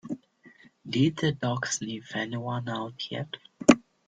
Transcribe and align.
Did 0.89 1.17
the 1.17 1.31
dog 1.33 1.67
sniff 1.67 2.15
anyone 2.15 2.67
out 2.69 3.11
yet? 3.11 3.37